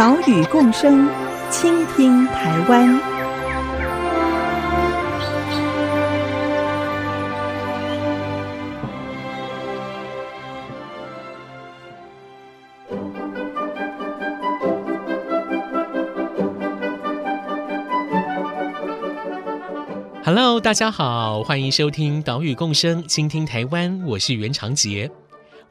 [0.00, 1.06] 岛屿共生，
[1.50, 2.98] 倾听台湾。
[20.24, 25.10] Hello，大家好，欢迎收听《岛屿共生，倾听台湾》，我是袁长杰。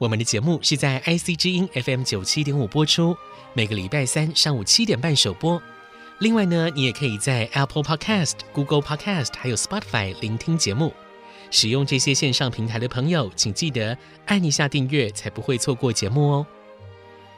[0.00, 3.14] 我们的节目是在 IC 之音 FM 九七点五播出。
[3.52, 5.62] 每个礼拜三上午七点半首播。
[6.20, 10.94] 另外呢，你也可以在 Apple Podcast、Google Podcast 还有 Spotify 聆听节目。
[11.50, 13.94] 使用这些线上平台的朋友，请记得
[14.24, 16.46] 按一下订阅，才不会错过节目哦。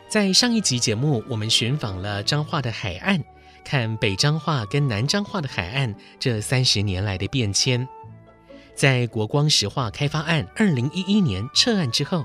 [0.08, 3.20] 在上一集节目，我们寻访了彰化的海岸，
[3.64, 7.88] 看北彰化跟南彰化的海岸这三十年来的变迁。
[8.76, 12.24] 在国光石化开发案二零一一年撤案之后。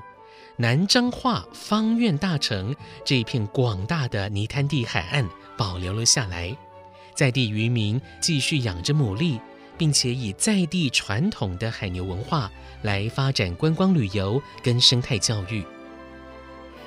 [0.59, 5.23] 南彰化芳苑大城这一片广大的泥滩地海岸
[5.55, 6.55] 保留了下来，
[7.13, 9.39] 在地渔民继续养着牡蛎，
[9.77, 15.63] 并且以在地传统的海牛文化来发展观光旅游跟生态教育。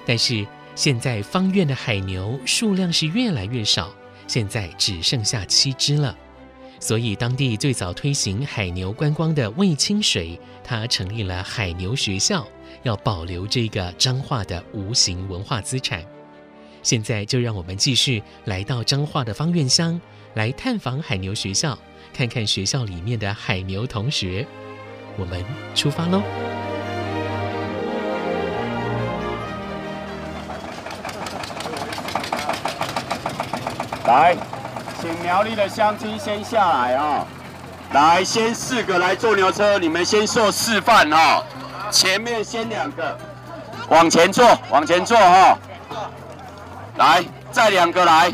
[0.04, 3.94] 但是现在方苑的海牛数量是越来越少，
[4.26, 6.16] 现在只剩下七只了。
[6.80, 12.44] 所以当地最早推行海牛观光的魏清水，他成立了海牛学校。
[12.82, 16.04] 要保留这个彰化的无形文化资产，
[16.82, 20.00] 现在就让我们继续来到彰化的芳苑乡，
[20.34, 21.78] 来探访海牛学校，
[22.12, 24.46] 看看学校里面的海牛同学。
[25.18, 25.44] 我们
[25.74, 26.22] 出发喽！
[34.06, 34.34] 来，
[35.00, 37.26] 请苗栗的乡亲先下来啊、哦！
[37.92, 41.44] 来，先四个来坐牛车，你们先做示范啊。
[41.90, 43.18] 前面先两个，
[43.88, 45.58] 往前坐，往前坐哈、
[45.90, 46.10] 哦。
[46.96, 48.32] 来，再两个来，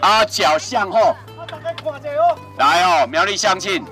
[0.00, 1.14] 啊，脚向后。
[2.58, 3.84] 来哦，苗栗乡亲，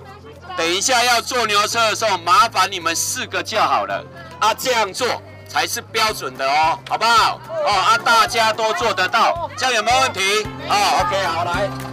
[0.57, 4.05] 等一下要坐牛车的时候，麻烦你们四个叫好了。
[4.41, 5.07] 啊，这样做
[5.49, 7.41] 才是标准的哦，好不好？
[7.65, 10.47] 哦，啊，大家都做得到，这样有没有问题？
[10.69, 11.88] 哦，OK，好，来。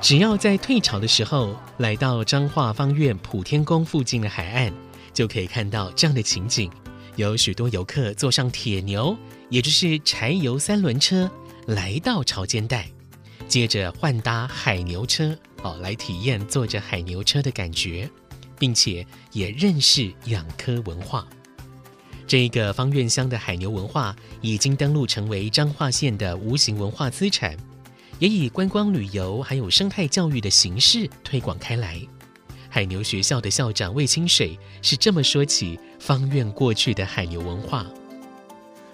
[0.00, 1.56] 只要在退潮的时候。
[1.78, 4.72] 来到彰化方苑普天宫附近的海岸，
[5.14, 6.68] 就可以看到这样的情景：
[7.14, 9.16] 有许多游客坐上铁牛，
[9.48, 11.30] 也就是柴油三轮车，
[11.66, 12.88] 来到潮间带，
[13.46, 18.10] 接着换搭海牛车，哦，来体验坐着海牛车的感觉，
[18.58, 21.24] 并且也认识养蚵文化。
[22.26, 27.56] 这个方苑乡的海牛文化已经登录成为彰化县的无形文化资产。
[28.18, 32.00] 也以观光旅游还有生态教育的形式推广开来。
[32.68, 37.86] 海牛学校的校长魏清水是这么说起方院过去的海牛文化。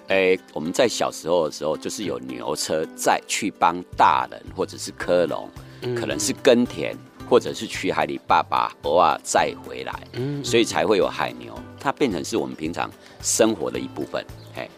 [0.07, 5.49] 诶，我们在小时候的时候，就是有牛车载去帮大人或者是科隆，
[5.95, 6.95] 可能是耕田，
[7.27, 10.07] 或者是去海里爸爸偶尔载回来，
[10.43, 12.89] 所以才会有海牛，它变成是我们平常
[13.21, 14.25] 生活的一部分。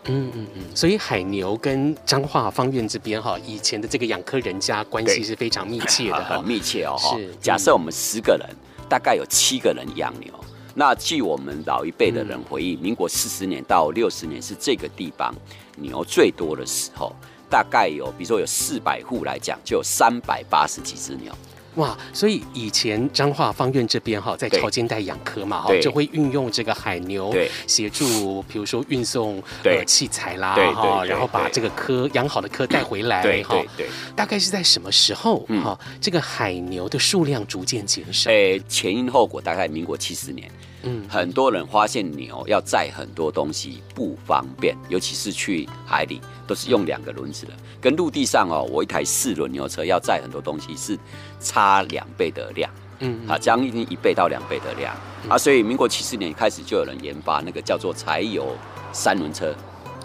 [0.07, 6.97] 嗯嗯嗯，所以海牛跟彰化方院这边哈，以前的这个养科人家关系是非常密切的， 很密切哦。
[6.99, 8.49] 是，假设我们十个人，
[8.89, 10.27] 大概有七个人养牛。
[10.75, 15.33] 那据我们老一辈的人回忆，民国四十年到六十年是这个地方
[15.77, 17.15] 牛最多的时候，
[17.49, 21.31] 大概有，比如说有四百户来讲，就有三百八十几只牛。
[21.77, 27.33] 哇，所以以前彰化方院这边哈，在潮间带养科嘛哈，就会运用这个海牛
[27.65, 33.55] 协助，比如说运送呃器材啦哈，然后把这个科养好的科带回来哈。
[33.55, 33.87] 对对。
[34.15, 38.29] 大概是在什么时候哈，这个海牛的数量逐渐减少？
[38.29, 40.49] 诶，前因后果大概民国七十年。
[40.83, 50.97] 嗯，很多人发现牛要载很多东西不方便，尤其是去海里都是用两个轮子的，跟陆地上哦，我一台四轮牛车要载很多东西是
[51.39, 54.95] 差两倍的量，嗯，啊，将近一倍到两倍的量。
[55.27, 58.55] 啊，所以民国七十年开始就有人研发那个叫做柴油
[58.93, 59.53] 三轮车，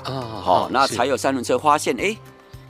[0.07, 2.17] 哦，好，那柴油三轮车发现，哎，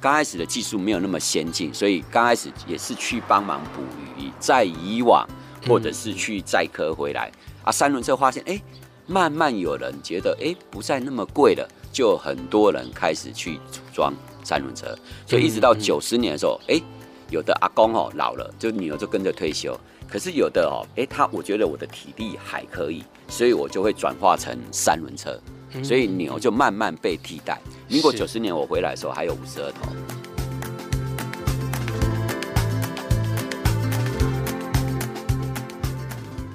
[0.01, 3.81] 刚开始的技术没有那么先进，所以刚开始也是去帮忙捕
[4.21, 5.27] 鱼、在以往，
[5.67, 7.31] 或者是去载客回来。
[7.65, 8.61] 啊，三轮车发现，哎，
[9.07, 14.13] 慢慢有人觉得，哎，不再那么贵了，就很多人开始去组装
[14.43, 16.83] 三轮车，所以一直到九十年的时候，哎、欸，
[17.31, 19.79] 有的阿公哦老了，就女儿就跟着退休。
[20.09, 25.41] 可是有的哦，哎、欸，他我觉得我的体力还可以，所以我就会转化成三轮车，
[25.83, 27.59] 所以牛就慢慢被替代。
[27.89, 30.22] 民国九十年我回来的时候还有五十二头。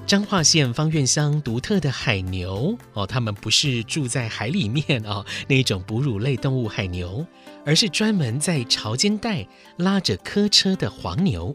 [0.08, 7.28] 彰化县芳苑乡独特的海牛哦，它们不是住在海里面哦， 那种哺乳类动物海牛，
[7.66, 9.46] 而是专门在潮间带
[9.76, 11.54] 拉着客车的黄牛。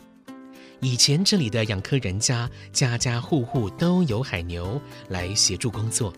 [0.80, 4.78] 以前这里的养科人家家家户户都有海牛
[5.08, 6.12] 来协助工作，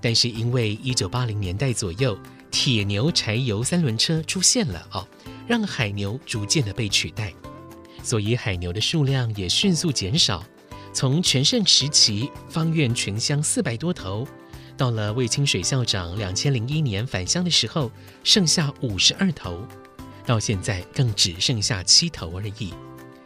[0.00, 2.16] 但是因为一九八零年代左右
[2.52, 5.04] 铁牛柴油三轮车出现了哦，
[5.48, 7.34] 让海牛逐渐的被取代，
[8.04, 10.44] 所以海牛的数量也迅速减少。
[10.92, 14.26] 从全盛时期，方院全乡四百多头，
[14.76, 17.90] 到了魏清水校长两千零一年返乡的时候，
[18.24, 19.66] 剩下五十二头，
[20.26, 22.74] 到现在更只剩下七头而已。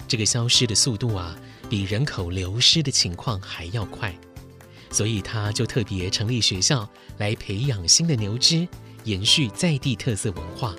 [0.06, 1.34] 这个消失的速度啊，
[1.70, 4.14] 比人口流失的情况还要快，
[4.90, 8.68] 所以他就特别成立学校来培养新的牛只，
[9.04, 10.76] 延续在地特色文化。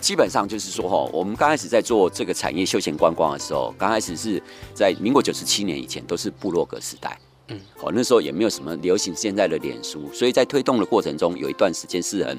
[0.00, 4.42] 基本上就是说，哈，我们刚开始在做这个产业休闲观光的时候，刚开始是
[4.74, 7.18] 在民国九十七年以前都是部落格时代，
[7.48, 12.38] 嗯，好，那时候也没有什么流行现在的脸书，所以在推动的过程中，有一段时间是很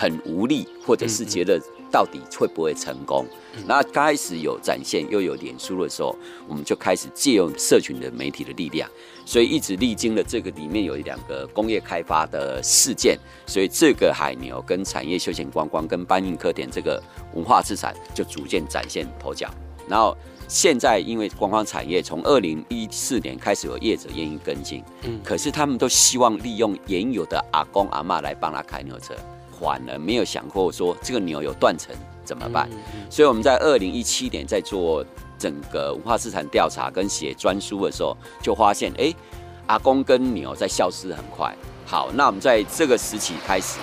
[0.00, 1.60] 很无力，或者是觉得
[1.92, 3.26] 到底会不会成功。
[3.66, 6.16] 那刚开始有展现又有脸书的时候，
[6.48, 8.88] 我们就开始借用社群的媒体的力量。
[9.26, 17.00] 所以一直历经了这个里面有两个工业开发的事件，所以这个海牛跟产业休闲观光跟搬运客点这个
[17.34, 19.50] 文化资产就逐渐展现头角。
[19.86, 20.16] 然后
[20.48, 29.14] 现在因为观光产业从二零一四年开始有业者愿意跟进，嗯，可是他们都希望利用原有的阿公阿妈来帮他开牛车，
[29.60, 32.68] 反而没有想过说这个牛有断层怎么办？
[33.10, 35.04] 所以我们在二零一七年在做。
[35.40, 39.10] 整个文化资产调查跟写专书的时候，就发现，哎，
[39.68, 41.56] 阿公跟牛在消失很快。
[41.86, 43.78] 好，那我们在这个时期开始，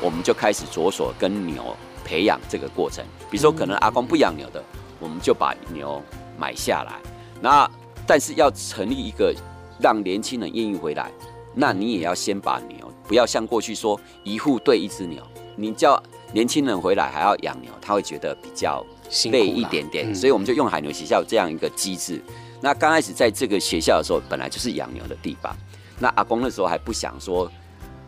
[0.00, 3.04] 我们就开始着手跟牛培养这个过程。
[3.30, 4.64] 比如说，可能阿公不养牛的，
[4.98, 6.02] 我们就把牛
[6.38, 6.94] 买下来。
[7.42, 7.70] 那
[8.06, 9.34] 但是要成立一个
[9.78, 11.12] 让年轻人愿意回来，
[11.54, 12.81] 那你也要先把牛，
[13.12, 15.22] 不要像过去说一户对一只牛，
[15.54, 18.82] 你叫年轻人回来还要养牛，他会觉得比较。
[19.30, 22.18] 累一点点，嗯，所以我们就用海牛学校这样一个机制。
[22.62, 25.54] 那刚开始在这个学校的时候，本来就是养牛的地方。
[25.98, 27.46] 那阿公那时候还不想说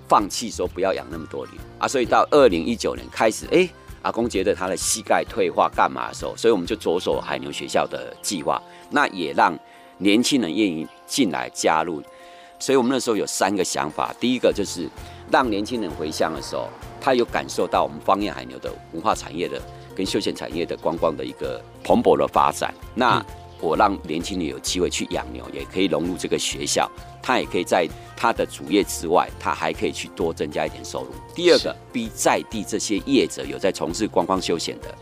[0.08, 1.86] 放弃，说不要养那么多牛啊。
[1.86, 3.68] 所以到二零一九年开始，哎，
[4.00, 8.58] 阿公觉得他的膝盖退化干嘛的时候，所以我们就着手海牛学校的计划。
[8.88, 9.54] 那也让
[9.98, 12.02] 年轻人愿意进来加入。
[12.58, 14.88] 所以我们那时候有三个想法，第一个就是
[15.30, 16.68] 让年轻人回乡的时候，
[17.00, 19.60] 他有感受到我们方燕海牛的文化产业的。
[19.96, 23.24] 跟休闲产业的观光的一个蓬勃的发展，那
[23.60, 26.90] 我让年轻人有机会去养牛，也可以融入这个学校，
[27.22, 27.86] 他也可以在
[28.16, 31.10] 他的主业之外，他还可以去多增加一点收入。
[31.32, 34.92] 第二个，逼在地这些业者有在从事观光休闲的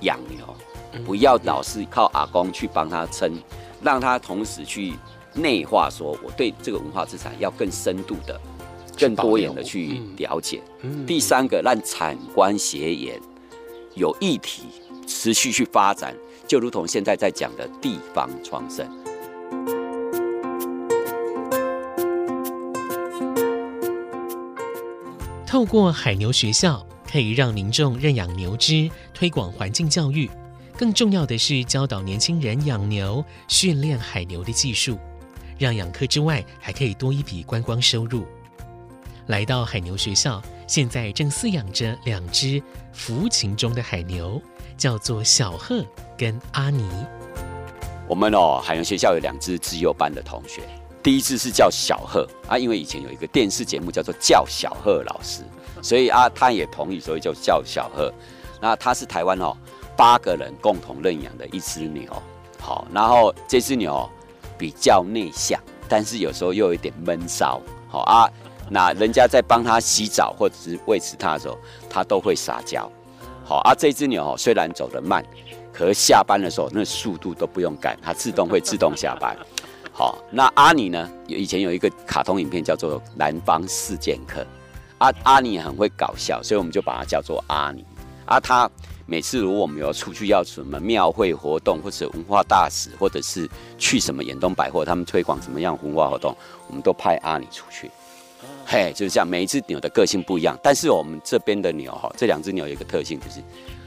[0.00, 0.56] 养牛，
[1.04, 3.30] 不要老是靠阿公去帮他撑，
[3.82, 4.94] 让他同时去
[5.40, 8.40] 内化，说我对这个文化资产要更深度的、
[8.98, 10.62] 更多元的去了解。
[11.06, 13.20] 第三个，让产官学研。
[13.94, 14.62] 有议题
[15.06, 16.14] 持续去发展，
[16.46, 18.86] 就如同现在在讲的地方创生。
[25.44, 30.30] 透过海牛学校，可以让民众认养牛只，推广环境教育。
[30.76, 34.96] 更重要的是，教导年轻人养牛、训练海牛的技术，
[35.58, 38.24] 让养蚵之外，还可以多一笔观光收入。
[39.26, 42.62] 来到海牛学校，现在正饲养着两只
[42.92, 44.40] 服勤中的海牛，
[44.76, 45.84] 叫做小贺
[46.16, 46.88] 跟阿尼。
[48.08, 50.62] 我们哦，海牛学校有两只资优班的同学，
[51.02, 55.42] 第一只是叫小贺啊，因为以前有一个电视节目叫做叫小贺老师，
[55.82, 58.10] 所以啊，他也同意，所以就叫小贺。
[58.62, 59.54] 那他是台湾哦
[59.94, 62.10] 八个人共同认养的一只牛，
[62.58, 64.08] 好，然后这只牛
[64.58, 68.28] 比较内向，但是有时候又有点闷骚，好啊。
[68.70, 71.56] 那人家在帮他洗澡或者是喂食他的时候，
[71.88, 72.90] 他都会撒娇。
[73.42, 75.24] 好啊，这只牛虽然走得慢，
[75.72, 79.34] 可是下班的时候那速度都不用赶，它自动会自动下班。
[79.90, 81.10] 好，那阿尼呢？
[81.26, 84.42] 以前有一个卡通影片叫做《南方四剑客》，
[84.98, 87.82] 阿阿尼很会搞笑，所以我们就把它叫做阿尼。
[88.26, 88.70] 啊，他
[89.10, 93.48] 每次如果我们有出去要什么庙会活动，或者文化大使，或者是
[93.78, 96.36] 去什么远东百货，他们推广什么样文化活动，
[96.66, 97.90] 我们都派阿里出去。
[98.66, 99.26] 嘿，就是这样。
[99.26, 103.42] 每一只牛的个性不一样，但是我们这边的牛哈，这两只牛有一个特性，就是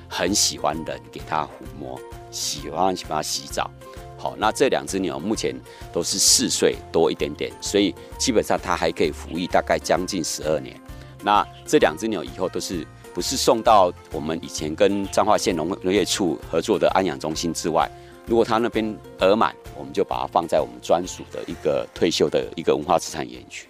[0.10, 1.50] 很喜欢人给它抚
[1.80, 2.02] 摸，
[2.32, 3.70] 喜欢去帮它洗澡。
[4.18, 5.56] 好，那这两只牛目前
[5.94, 10.76] 都是四岁多一点点，所以基本上它还可以服役大概将近十二年。
[11.24, 12.84] 那这两只牛以后都是
[13.22, 17.90] 是送到我们以前跟彰化县农农业处合作的安养中心之外，
[18.26, 23.68] 如果他那边额满，我们就把它放在我们专属的一个退休的一个文化资产园区。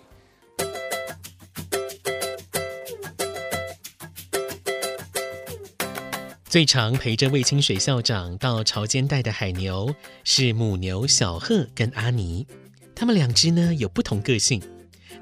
[6.46, 12.46] 最常陪着魏清水校长到潮间带的海牛是母牛小鹤跟阿尼，
[12.94, 14.62] 他们两只呢有不同个性，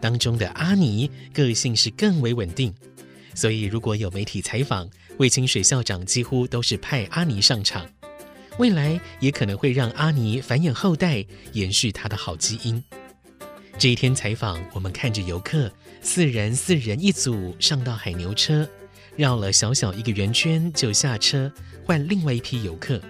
[0.02, 2.74] 当中的阿尼个性是更为稳定，
[3.40, 7.90] 所以如果有媒体采访，魏清水校长几乎都是派阿尼上场，
[8.58, 12.84] 未来也可能会让阿尼繁衍后代，延续他的好基因。
[13.78, 18.68] 这一天采访，我们看着游客四人四人一组上到海牛车。
[19.16, 21.50] 绕了小小一个圆圈就下车，
[21.86, 23.02] 换另外一批游客。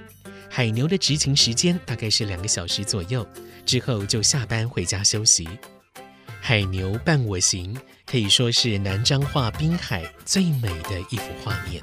[0.48, 3.28] 海牛的执勤时间大概是两个小时左右，
[3.66, 5.50] 之后就下班回家休息。
[6.50, 7.78] 海牛伴我行，
[8.08, 11.80] 可以说是南彰化滨海最美的一幅画面。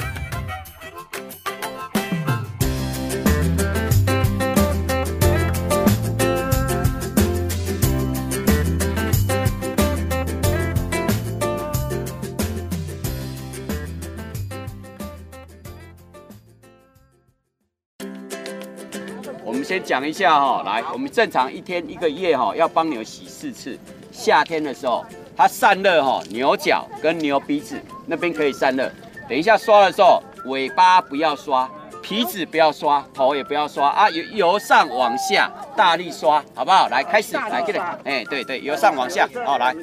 [19.67, 23.77] 先讲一下哈，来，我们正常一天一个月哈，要帮牛洗四次。
[24.13, 25.05] 夏天的时候，
[25.37, 28.89] 它散热哈，牛角跟牛鼻子那边可以散热。
[29.29, 31.69] 等一下刷的时候，尾巴不要刷，
[32.01, 36.89] 皮子不要刷，头也不要刷啊，由由上往下大力刷，好不好？
[36.89, 39.75] 来，开始，来，这里，哎，对对，由上往下，好，来。
[39.75, 39.81] 太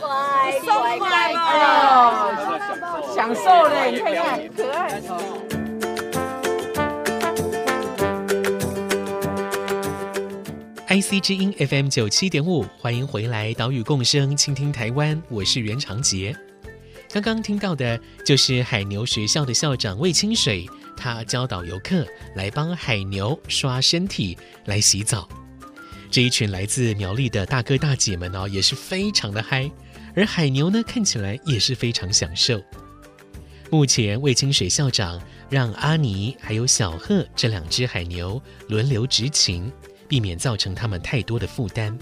[0.00, 2.38] 乖，太乖了，
[3.14, 5.57] 享受嘞，你看看，可爱。
[10.90, 16.34] IC 之音 FM 九七点五，欢迎回来，岛屿共生，倾听台湾，我是袁长杰。
[17.10, 20.66] 刚刚听到的就是海牛学校的校长魏清水，
[20.96, 25.28] 他教导游客来帮海牛刷身体、来洗澡。
[26.10, 29.70] 这一群来自苗栗的大哥大姐们哦，也是非常的嗨，
[30.16, 32.62] 而海牛呢，看起来也是非常享受。
[33.68, 39.70] 目前魏清水校长让阿尼还有小贺这两只海牛轮流执勤。
[40.08, 41.96] 避免造成他们太多的负担。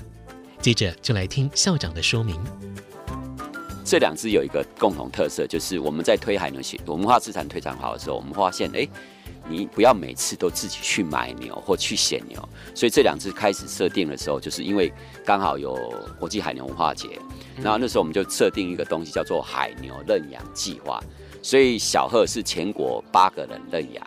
[0.61, 2.41] 接着就来听校长的说明。
[3.85, 8.89] 这两只有一个共同特色，就是我们在推海牛文化资产推展好的时候，我们发现，哎，
[9.49, 12.37] 你不要每次都自己去买牛或去选牛。
[12.75, 14.93] 所以这两只开始设定的时候，就是因为
[15.25, 15.77] 刚好有
[16.19, 17.09] 国际海牛文化节，
[17.63, 21.01] 然后那时候我们就设定一个东西叫做海牛认养计划。
[21.41, 24.05] 所以小贺是全国八个人认养。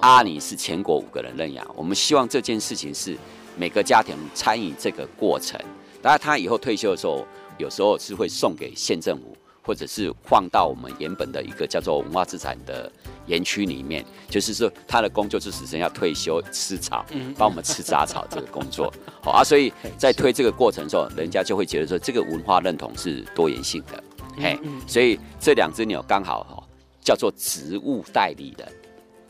[0.00, 3.16] 阿里是全国五个人认养，我们希望这件事情是
[3.56, 5.60] 每个家庭参与这个过程。
[6.02, 7.26] 当然，他以后退休的时候，
[7.58, 12.90] 有时候是会送给县政府，或者是放到我们原本的一个叫做文化资产的
[13.26, 14.04] 园区里面。
[14.28, 17.04] 就是说，他的工作就只剩下退休吃草，
[17.36, 18.92] 帮我们吃杂草这个工作。
[19.22, 24.02] 好啊，所以在推这个过程的时候，人家就会觉得说，这个文化认同是多元性的。
[24.38, 26.64] 嘿，所以这两只鸟刚好哈，
[27.04, 28.66] 叫做植物代理人。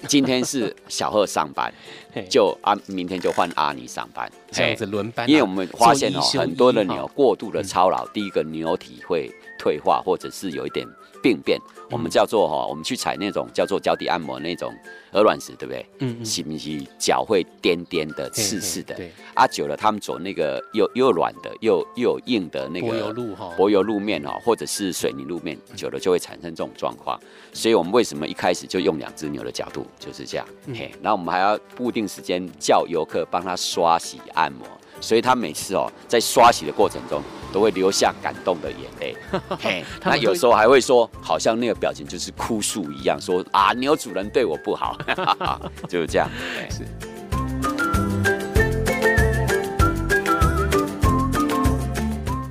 [0.08, 1.72] 今天是小贺上班，
[2.28, 5.28] 就啊，明天就换阿尼上班，这样子轮班。
[5.28, 9.30] 因为我们发现哦，很多的牛过度的操劳，第一个牛体会
[9.60, 10.88] 退化，或者是有一点
[11.22, 11.60] 病变。
[11.90, 14.72] 我们叫做哈，我们去踩那种叫做脚底按摩那种
[15.12, 15.84] 鹅卵石，对不对？
[15.98, 18.94] 嗯，是不是脚会颠颠的、刺刺的？
[18.94, 19.12] 对。
[19.34, 27.20] 啊，久了他们走那个又又软的又又硬的那个柏油路哈，柏油路面哦，或者是水泥路面，久了就会产生这种状况。
[27.52, 30.46] 所以我们为什么一开始就用两只牛的角度就是这样？
[30.72, 34.64] 嘿，然后我们还要固定时间叫游客帮他刷洗按摩。
[35.00, 39.16] 所以他每次哦，在刷洗的过程中，都会流下感动的眼泪。
[39.58, 44.96] 嘿，他有时候还会说，好像那个表情就是哭诉一样，说啊，牛主人对我不好，
[45.88, 46.28] 就是这样。
[46.70, 46.86] 是。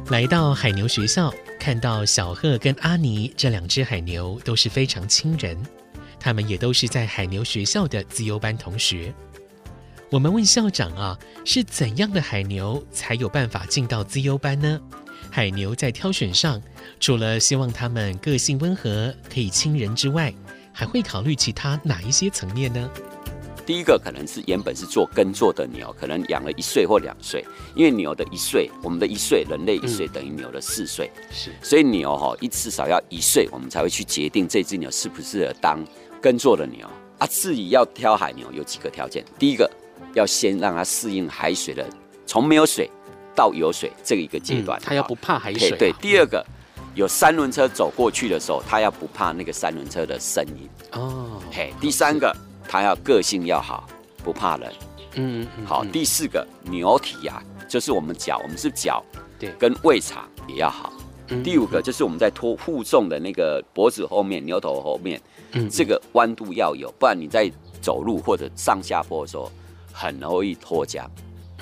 [0.09, 5.55] 来到海牛学校，看到小贺跟阿尼这两只海牛都是非常亲人，
[6.19, 9.13] 他们也都是在海牛学校的自由班同学。
[10.11, 14.81] 我们问校长啊，是怎样的海牛才有办法进到资优班呢？
[15.29, 16.59] 海牛在挑选上，
[16.99, 20.33] 除了希望他们个性温和、可以亲人之外，
[20.73, 22.89] 还会考虑其他哪一些层面呢？
[23.67, 35.85] 第一个可能是原本是做耕作的牛，可能养了一岁或两岁，因为牛的一岁，我们的一岁，人类一岁等于牛的四岁，是，所以牛哈一至少要一岁，我们才会去决定这只牛适不适合当
[36.19, 36.87] 耕作的牛
[37.19, 37.27] 啊。
[37.27, 39.69] 至于要挑海牛，有几个条件，第一个
[40.13, 41.85] 要先让它适应海水的，
[42.25, 42.89] 从没有水
[43.35, 45.71] 到有水这个一个阶段，它要不怕海水。
[45.77, 46.45] 对，第二个。
[46.95, 51.39] 有三轮车走过去的时候，它要不怕那个三轮车的声音哦。
[51.49, 52.35] 嘿，第三个，
[52.67, 53.87] 它要个性要好，
[54.23, 54.73] 不怕人。
[55.13, 55.85] 嗯，嗯好。
[55.85, 59.01] 第四个，牛体啊，就是我们脚，我们是脚，
[59.37, 60.91] 对，跟胃肠也要好。
[61.29, 61.41] 嗯。
[61.41, 67.49] 第五个，就是我们在拖负重的那个脖子后面，牛头后面，嗯，这个弯度要有，不然你在
[67.81, 69.49] 走路或者上下坡的时候
[69.99, 71.03] 很容易脱缰。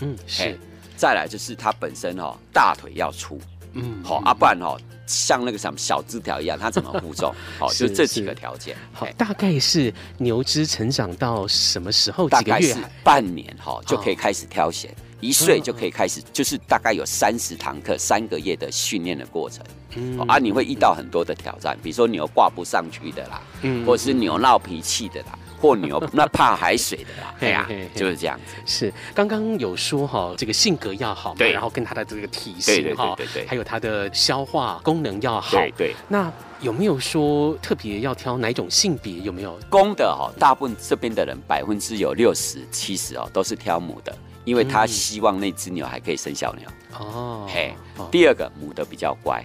[0.02, 0.60] 嗯，是。
[0.96, 3.40] 再来就是它本身哦，大腿要粗。
[3.74, 4.78] 嗯，好，啊，不然哦。
[5.08, 7.34] 像那个什么小枝条一样，它怎么负重？
[7.58, 8.76] 好，就这几个条件。
[8.92, 12.28] 好，大概是牛只成长到什么时候？
[12.28, 12.76] 大概是
[13.06, 19.64] 半年哈就可以开始挑选，一岁就可以开始，就是大概有三十堂课，三个月的训练的过程。
[19.96, 25.40] 嗯，啊，你会遇到很多的挑战，比如说牛挂不上去的啦，嗯，或者是牛闹脾气的啦。
[25.60, 28.56] 或牛 那怕海水的啦，对呀，就是这样子。
[28.66, 35.96] 是刚刚有说哈，这个性格要好，对，然后跟他的这个体型哈，对对，还有他的消化功能要好，对对。
[36.08, 39.20] 那有没有说特别要挑哪种性别？
[39.20, 40.32] 有没有公的哈？
[40.40, 46.68] 大部分这边的人百分之有六十七十哦，都是挑母的，因为他希望那只牛还可以生小牛
[47.00, 47.48] 哦。
[47.48, 47.74] 嘿，
[48.10, 49.44] 第二个母的比较乖。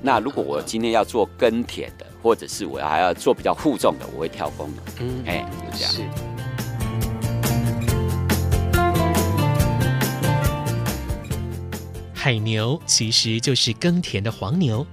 [0.00, 4.82] 那如果我今天要做耕田的，或者是我要还要做比较负重的，我会挑公的。
[5.00, 5.92] 嗯，哎，就这样。
[5.92, 6.08] 是。
[12.14, 14.86] 海牛其实就是耕田的黄牛，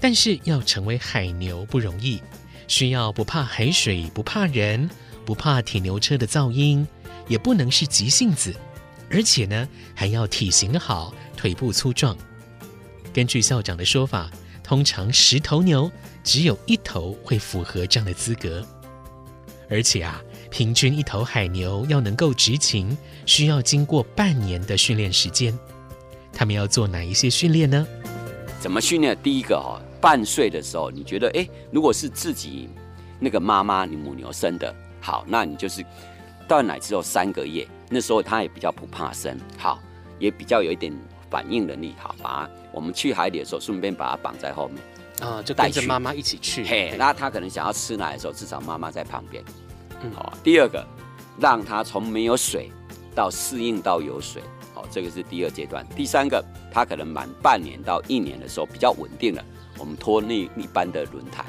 [0.00, 2.20] 但是要成为海牛不容易，
[2.66, 4.90] 需要不怕海水、不怕人、
[5.24, 6.84] 不怕铁牛车的噪音，
[7.28, 8.52] 也不能是急性子，
[9.08, 12.16] 而且呢还要体型好、腿部粗壮。
[13.12, 14.28] 根据校长的说法。
[14.72, 15.92] 通常十头牛
[16.24, 18.66] 只有一头会符合这样的资格，
[19.68, 20.18] 而且啊，
[20.50, 25.54] 平均一头海牛要能够执勤，需要经过半年的训练时间。
[26.32, 27.86] 他们要做哪一些训练呢？
[28.60, 29.14] 怎么训练？
[29.22, 32.70] 第一个哈，半岁的时候，你觉得哎，如果是自己
[33.20, 35.84] 那个妈妈你母牛生的，好，那你就是
[36.48, 39.78] 断奶之后三个月，那时候它也比较不怕生，好，
[40.18, 40.90] 也比较有一点。
[41.32, 44.84] 反应能力好，把我们去海里的时候，顺便把它绑在后面
[45.26, 46.62] 啊，就带着妈妈一起去。
[46.62, 49.42] 嘿，那他可能想要吃奶的时候，至少妈妈在旁边。
[50.02, 50.34] 嗯，好。
[50.44, 50.86] 第二个，
[51.40, 52.70] 让他从没有水
[53.14, 54.42] 到适应到有水，
[54.74, 55.86] 好，这个是第二阶段。
[55.96, 59.42] 第三个，他可能满半年到一年的时候比较稳定了，
[59.78, 61.44] 我们拖那一般的轮胎，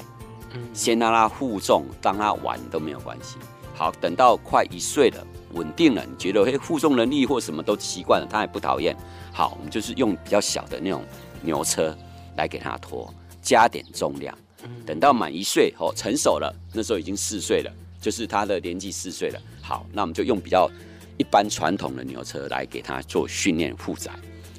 [0.54, 3.36] 嗯，先让他负重，当他玩都没有关系。
[3.76, 5.28] 好，等到快一岁了。
[5.54, 8.96] 稳定了，你觉得嘿负重能力或什么都习惯了，他也不讨厌。
[9.32, 11.04] 好，我们就是用比较小的那种
[11.42, 11.96] 牛车
[12.36, 14.38] 来给他拖，加点重量。
[14.86, 19.40] 等到满一岁哦，成熟了，那时候已经四岁了，就是他的年纪四岁了。
[19.62, 20.70] 好，那我们就用比较
[21.18, 24.12] 一般传统的牛车来给他做训练负载。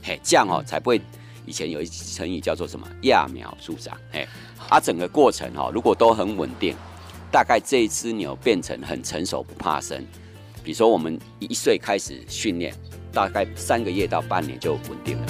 [0.02, 1.00] 嘿，这样哦才不会。
[1.46, 3.94] 以前有一成语叫做什么“揠苗助长”。
[4.10, 4.26] 嘿，
[4.70, 6.74] 啊，整个过程哦，如果都很稳定，
[7.30, 10.02] 大概这一只牛变成很成熟，不怕生。
[10.64, 12.74] 比如说，我们一岁开始训练，
[13.12, 15.26] 大概三个月到半年就稳定了。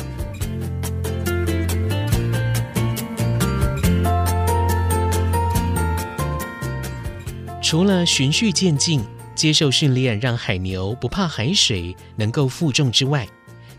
[7.60, 9.02] 除了循序渐进、
[9.34, 13.26] 接受训练，让海牛不怕海水，能够负重之外，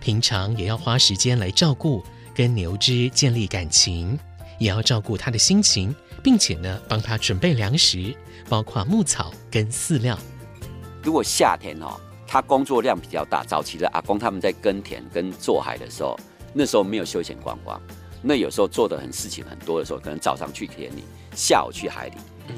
[0.01, 4.19] 平常也要花时间来照顾，跟牛只建立感情，
[4.59, 8.13] 也要照顾它的心情，并且呢，帮它准备粮食，
[8.49, 10.19] 包括牧草跟饲料。
[11.05, 16.19] 如果夏天哦，他工作量比较大，早期的阿公他们在耕田跟做海的时候，
[16.51, 17.79] 那时候没有休闲观光，
[18.23, 21.03] 那有时候做的很事情很多的时候，可能早上去田里，
[21.35, 22.15] 下午去海里，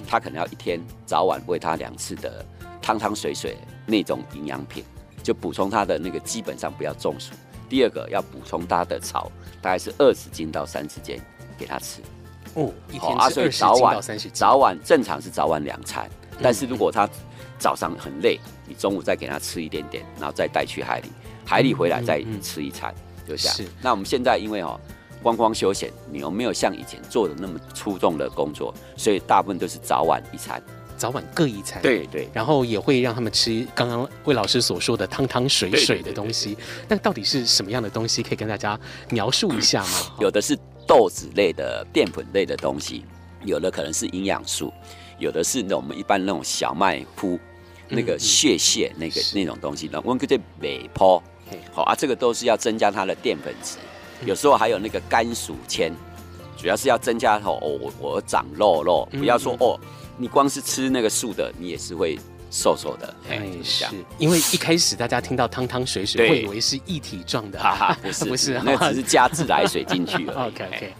[0.08, 2.46] 他可能要一天早晚喂他两次的
[2.82, 4.82] 汤汤水水那种营养品，
[5.22, 7.34] 就补充他的那个基本上不要中暑。
[7.68, 9.30] 第二个要补充他的草，
[9.62, 11.20] 大概是二十斤到三十斤
[11.58, 12.02] 给他吃。
[12.54, 14.32] 哦，一天是二十斤到三十斤。
[14.34, 16.10] 早晚正常是早晚两餐，
[16.42, 17.10] 但是如果他
[17.60, 21.10] 早上很累，你中午再给他吃一点点，然后再带去海里，
[21.46, 22.94] 海里回来再吃一餐，
[23.28, 23.56] 就这样。
[23.56, 23.66] 是。
[23.82, 24.80] 那我们现在因为哦，
[25.24, 28.74] 观光休闲，你有没有像以前做的那么出众的工作？
[28.96, 30.62] 所以大部分都是早晚一餐，
[30.96, 31.82] 早晚各一餐。
[31.82, 32.30] 对对。
[32.34, 36.58] 然后也会让他们吃刚刚魏老师所说的汤汤水水的东西。
[36.88, 38.22] 那到底是什么样的东西？
[38.22, 39.90] 可以跟大家描述一下吗？
[40.22, 43.04] 有的是豆子类的淀粉类的东西，
[43.44, 44.72] 有的可能是营养素。
[45.20, 47.40] 有的是那我们一般那种小麦铺，
[47.90, 51.22] 那个屑屑那个那种东西，那我们叫做尾泡，
[51.72, 53.78] 好啊，这个都是要增加它的淀粉质。
[54.26, 55.94] 有时候还有那个甘薯签，
[56.58, 59.80] 主要是要增加哦，我我长肉肉，不要说哦，
[60.18, 62.18] 你光是吃那个素的，你也是会
[62.50, 63.14] 瘦瘦的。
[63.30, 63.86] 哎，是，
[64.18, 70.34] 因为一开始大家听到汤汤水水，会以为是一体状的，哈哈，不是 不是，那只是加自来水进去了。
[70.50, 70.94] OK OK。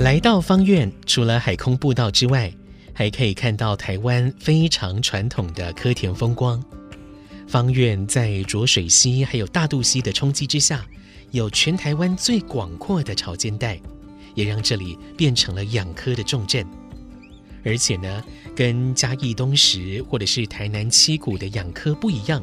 [0.00, 2.50] 来到方苑，除了海空步道之外，
[2.94, 6.62] 还可以看到台湾非常传统的科田风光。
[7.46, 10.86] 方苑在浊水溪还有大肚溪的冲击之下，
[11.32, 13.78] 有全台湾最广阔的潮间带，
[14.34, 16.66] 也让这里变成了养蚵的重镇。
[17.62, 18.24] 而且呢，
[18.56, 22.42] 跟嘉义东石或者是台南七股的养蚵不一样，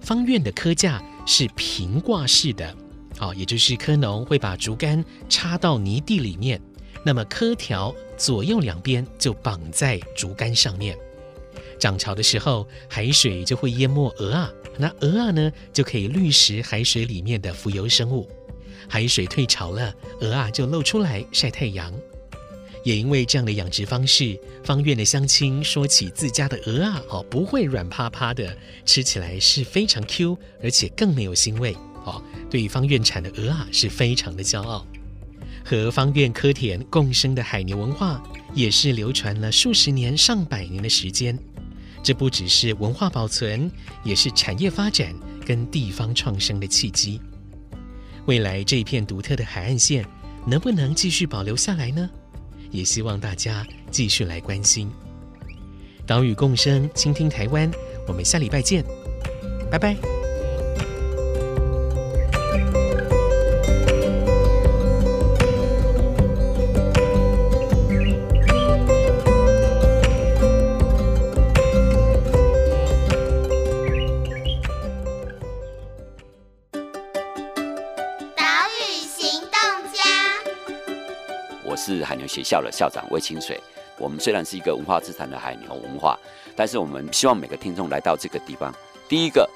[0.00, 2.74] 方苑的蚵架是平挂式的，
[3.20, 6.58] 哦，也就是蚵农会把竹竿插到泥地里面。
[7.06, 10.98] 那么柯条左右两边就绑在竹竿上面，
[11.78, 18.28] 涨潮的时候，海水就会淹没鹅啊，那鹅啊呢就可以滤食海水里面的浮游生物。
[18.88, 21.94] 海水退潮了，鹅啊就露出来晒太阳。
[22.82, 32.20] 也因为这样的养殖方式，方苑的乡亲说起自家的鹅啊哦，不会软趴趴的，吃起来是非常 Q，而且更没有腥味哦。
[32.50, 34.84] 对方苑产的鹅啊是非常的骄傲。
[35.68, 38.22] 和方苑科田共生的海牛文化，
[38.54, 41.36] 也是流传了数十年、上百年的时间。
[42.04, 43.68] 这不只是文化保存，
[44.04, 45.12] 也是产业发展
[45.44, 47.20] 跟地方创生的契机。
[48.26, 50.06] 未来这一片独特的海岸线，
[50.46, 52.08] 能不能继续保留下来呢？
[52.70, 54.88] 也希望大家继续来关心。
[56.06, 57.68] 岛屿共生，倾听台湾。
[58.06, 58.84] 我们下礼拜见，
[59.68, 60.15] 拜拜。
[82.36, 83.58] 学校的校长魏清水，
[83.96, 86.18] 我们虽然是一个文化资产的海牛文化，
[86.54, 88.70] 但是我们希望每个听众来到这个地方，
[89.08, 89.48] 第一个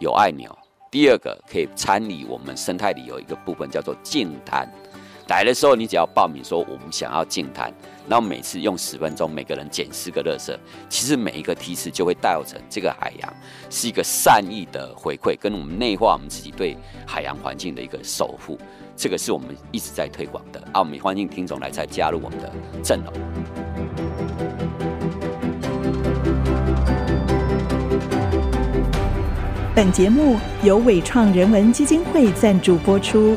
[0.00, 0.54] 有爱牛，
[0.90, 4.70] 第二个可以参与我们生态里有一个部分叫做净滩。
[5.28, 7.72] 来的时候，你只要报名说我们想要净滩，
[8.08, 10.56] 然后每次用十分钟，每个人捡四个垃圾，
[10.88, 13.34] 其实每一个梯次就会造成这个海洋
[13.68, 18.56] 是一个善意的回馈，跟我们内化我们自己对海洋环境的一个守护。
[18.94, 20.78] 这个是我们一直在推广的啊！
[20.78, 22.50] 我们欢迎听众来再加入我们的
[22.84, 23.12] 阵容。
[29.74, 33.36] 本节目由伟创人文基金会赞助播出。